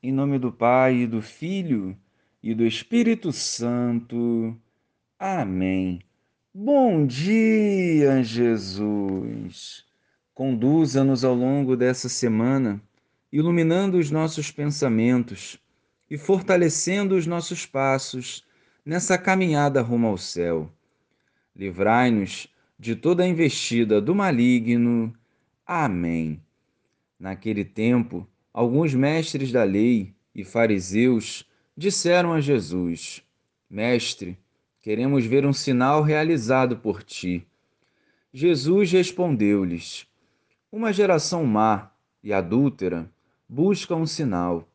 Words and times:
Em 0.00 0.12
nome 0.12 0.38
do 0.38 0.52
Pai, 0.52 0.98
e 0.98 1.06
do 1.08 1.20
Filho 1.20 1.98
e 2.40 2.54
do 2.54 2.64
Espírito 2.64 3.32
Santo. 3.32 4.56
Amém. 5.18 6.00
Bom 6.54 7.04
dia, 7.04 8.22
Jesus. 8.22 9.84
Conduza-nos 10.32 11.24
ao 11.24 11.34
longo 11.34 11.76
dessa 11.76 12.08
semana, 12.08 12.80
iluminando 13.32 13.98
os 13.98 14.08
nossos 14.08 14.52
pensamentos 14.52 15.58
e 16.08 16.16
fortalecendo 16.16 17.16
os 17.16 17.26
nossos 17.26 17.66
passos 17.66 18.44
nessa 18.86 19.18
caminhada 19.18 19.82
rumo 19.82 20.06
ao 20.06 20.16
céu. 20.16 20.70
Livrai-nos 21.56 22.46
de 22.78 22.94
toda 22.94 23.24
a 23.24 23.26
investida 23.26 24.00
do 24.00 24.14
maligno. 24.14 25.12
Amém. 25.66 26.40
Naquele 27.18 27.64
tempo, 27.64 28.24
alguns 28.52 28.94
mestres 28.94 29.52
da 29.52 29.64
lei 29.64 30.14
e 30.34 30.44
fariseus 30.44 31.44
disseram 31.76 32.32
a 32.32 32.40
Jesus: 32.40 33.22
Mestre, 33.70 34.38
queremos 34.80 35.24
ver 35.24 35.46
um 35.46 35.52
sinal 35.52 36.02
realizado 36.02 36.76
por 36.76 37.02
ti. 37.02 37.46
Jesus 38.32 38.90
respondeu-lhes: 38.92 40.06
Uma 40.70 40.92
geração 40.92 41.44
má 41.44 41.90
e 42.22 42.32
adúltera 42.32 43.10
busca 43.48 43.94
um 43.94 44.06
sinal, 44.06 44.68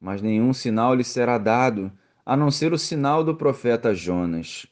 mas 0.00 0.20
nenhum 0.20 0.52
sinal 0.52 0.94
lhe 0.94 1.04
será 1.04 1.38
dado 1.38 1.90
a 2.24 2.36
não 2.36 2.50
ser 2.50 2.72
o 2.72 2.78
sinal 2.78 3.24
do 3.24 3.34
profeta 3.34 3.94
Jonas. 3.94 4.66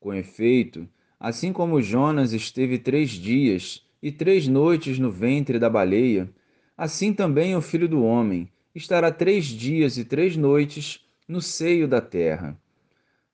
Com 0.00 0.12
efeito, 0.12 0.88
assim 1.18 1.52
como 1.52 1.80
Jonas 1.80 2.32
esteve 2.32 2.78
três 2.78 3.10
dias 3.10 3.86
e 4.02 4.10
três 4.10 4.48
noites 4.48 4.98
no 4.98 5.10
ventre 5.10 5.58
da 5.58 5.70
baleia, 5.70 6.28
assim 6.76 7.12
também 7.12 7.56
o 7.56 7.60
filho 7.60 7.88
do 7.88 8.02
homem 8.04 8.48
estará 8.74 9.10
três 9.10 9.46
dias 9.46 9.98
e 9.98 10.04
três 10.04 10.36
noites 10.36 11.04
no 11.28 11.40
seio 11.40 11.86
da 11.86 12.00
terra. 12.00 12.56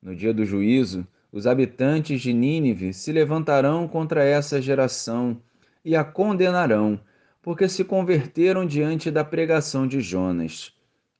No 0.02 0.14
dia 0.14 0.32
do 0.32 0.44
juízo, 0.44 1.06
os 1.30 1.46
habitantes 1.46 2.20
de 2.20 2.32
Nínive 2.32 2.92
se 2.92 3.12
levantarão 3.12 3.86
contra 3.86 4.24
essa 4.24 4.60
geração 4.60 5.40
e 5.84 5.94
a 5.94 6.04
condenarão, 6.04 7.00
porque 7.42 7.68
se 7.68 7.84
converteram 7.84 8.66
diante 8.66 9.10
da 9.10 9.24
pregação 9.24 9.86
de 9.86 10.00
Jonas. 10.00 10.72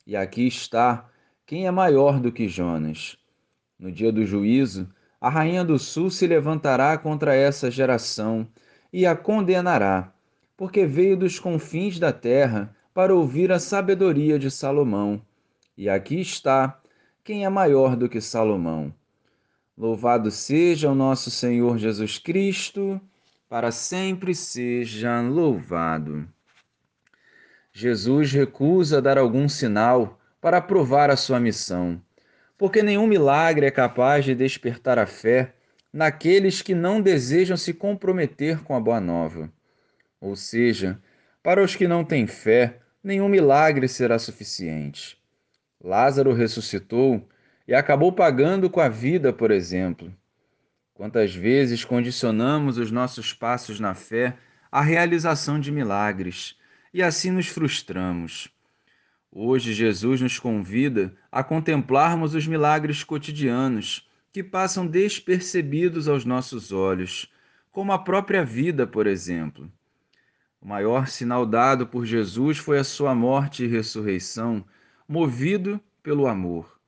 E 0.07 0.17
aqui 0.17 0.47
está 0.47 1.09
quem 1.47 1.67
é 1.67 1.71
maior 1.71 2.21
do 2.21 2.33
que 2.33 2.49
Jonas. 2.49 3.17
No 3.79 3.93
dia 3.93 4.11
do 4.11 4.25
juízo, 4.25 4.89
a 5.21 5.29
rainha 5.29 5.65
do 5.65 5.79
sul 5.79 6.11
se 6.11 6.27
levantará 6.27 6.97
contra 6.99 7.35
essa 7.35 7.71
geração 7.71 8.47
e 8.93 9.07
a 9.07 9.15
condenará 9.15 10.13
porque 10.59 10.85
veio 10.85 11.17
dos 11.17 11.39
confins 11.39 12.01
da 12.01 12.13
terra 12.13 12.75
para 12.93 13.15
ouvir 13.15 13.53
a 13.53 13.61
sabedoria 13.61 14.41
de 14.41 14.51
Salomão. 14.51 15.23
E 15.77 15.89
aqui 15.89 16.21
está 16.21 16.81
quem 17.23 17.45
é 17.45 17.49
maior 17.49 17.95
do 17.95 18.09
que 18.09 18.21
Salomão. 18.21 18.93
Louvado 19.77 20.33
seja 20.33 20.91
o 20.91 20.97
nosso 20.97 21.31
Senhor 21.31 21.79
Jesus 21.79 22.19
Cristo, 22.19 23.01
para 23.49 23.71
sempre 23.71 24.35
seja 24.35 25.21
louvado. 25.21 26.29
Jesus 27.73 28.33
recusa 28.33 29.01
dar 29.01 29.17
algum 29.17 29.49
sinal 29.49 30.19
para 30.41 30.61
provar 30.61 31.09
a 31.09 31.17
sua 31.17 31.39
missão, 31.39 32.03
porque 32.59 32.83
nenhum 32.83 33.07
milagre 33.07 33.67
é 33.67 33.71
capaz 33.71 34.25
de 34.25 34.35
despertar 34.35 34.99
a 34.99 35.07
fé 35.07 35.55
naqueles 35.93 36.61
que 36.61 36.75
não 36.75 37.01
desejam 37.01 37.57
se 37.57 37.73
comprometer 37.73 38.65
com 38.65 38.75
a 38.75 38.81
boa 38.81 39.01
nova. 39.01 39.49
Ou 40.21 40.35
seja, 40.37 41.01
para 41.43 41.63
os 41.63 41.77
que 41.77 41.89
não 41.89 42.05
têm 42.05 42.27
fé, 42.27 42.81
nenhum 43.03 43.29
milagre 43.29 43.89
será 43.89 44.19
suficiente. 44.19 45.19
Lázaro 45.83 46.33
ressuscitou 46.33 47.29
e 47.67 47.75
acabou 47.75 48.13
pagando 48.13 48.69
com 48.69 48.81
a 48.81 48.89
vida, 48.89 49.33
por 49.33 49.51
exemplo. 49.51 50.13
Quantas 50.93 51.35
vezes 51.35 51.85
condicionamos 51.85 52.79
os 52.79 52.91
nossos 52.91 53.33
passos 53.33 53.79
na 53.79 53.95
fé 53.95 54.37
à 54.71 54.83
realização 54.83 55.61
de 55.61 55.71
milagres 55.71 56.57
e 56.93 57.03
assim 57.03 57.31
nos 57.31 57.47
frustramos. 57.47 58.49
Hoje, 59.31 59.73
Jesus 59.73 60.21
nos 60.21 60.39
convida 60.39 61.15
a 61.31 61.45
contemplarmos 61.45 62.35
os 62.35 62.47
milagres 62.47 63.05
cotidianos 63.05 64.09
que 64.33 64.43
passam 64.43 64.87
despercebidos 64.87 66.09
aos 66.09 66.25
nossos 66.25 66.73
olhos, 66.73 67.33
como 67.71 67.93
a 67.93 67.99
própria 67.99 68.45
vida, 68.45 68.87
por 68.87 69.07
exemplo. 69.07 69.71
O 70.61 70.67
maior 70.67 71.07
sinal 71.07 71.47
dado 71.47 71.87
por 71.87 72.05
Jesus 72.05 72.59
foi 72.59 72.79
a 72.79 72.85
sua 72.85 73.15
morte 73.15 73.65
e 73.65 73.69
ressurreição, 73.69 74.65
movido 75.07 75.81
pelo 76.03 76.27
amor. 76.27 76.79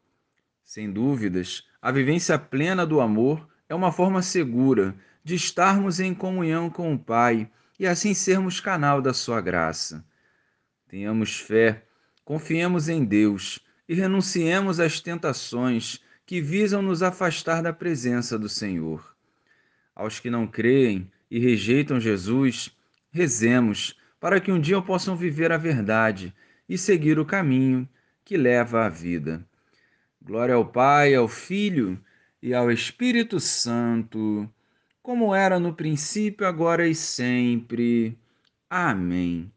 Sem 0.65 0.91
dúvidas, 0.91 1.67
a 1.81 1.93
vivência 1.93 2.39
plena 2.39 2.85
do 2.85 3.01
amor 3.01 3.49
é 3.69 3.75
uma 3.75 3.93
forma 3.93 4.23
segura 4.23 4.95
de 5.23 5.35
estarmos 5.35 6.01
em 6.01 6.13
comunhão 6.13 6.69
com 6.69 6.93
o 6.93 6.99
Pai 6.99 7.49
e 7.79 7.87
assim 7.87 8.13
sermos 8.13 8.61
canal 8.61 9.01
da 9.01 9.15
sua 9.15 9.41
graça. 9.41 10.05
Tenhamos 10.89 11.39
fé, 11.39 11.85
confiemos 12.25 12.89
em 12.89 13.05
Deus 13.05 13.61
e 13.89 13.95
renunciemos 13.95 14.81
às 14.81 15.01
tentações 15.01 16.01
que 16.27 16.41
visam 16.41 16.83
nos 16.83 17.03
afastar 17.03 17.63
da 17.63 17.73
presença 17.73 18.39
do 18.39 18.49
Senhor. 18.49 19.17
Aos 19.95 20.21
que 20.21 20.31
não 20.31 20.47
creem 20.47 21.11
e 21.31 21.39
rejeitam 21.39 22.01
Jesus, 22.01 22.77
Rezemos 23.11 23.99
para 24.21 24.41
que 24.41 24.53
um 24.53 24.61
dia 24.61 24.81
possam 24.81 25.17
viver 25.17 25.51
a 25.51 25.57
verdade 25.57 26.35
e 26.69 26.79
seguir 26.79 27.19
o 27.19 27.25
caminho 27.25 27.89
que 28.25 28.37
leva 28.37 28.85
à 28.85 28.89
vida. 28.89 29.45
Glória 30.23 30.55
ao 30.55 30.65
Pai, 30.65 31.15
ao 31.15 31.27
Filho 31.27 31.99
e 32.43 32.55
ao 32.55 32.71
Espírito 32.71 33.41
Santo, 33.41 34.49
como 35.03 35.35
era 35.35 35.59
no 35.59 35.75
princípio, 35.75 36.47
agora 36.47 36.87
e 36.87 36.95
sempre. 36.95 38.17
Amém. 38.69 39.51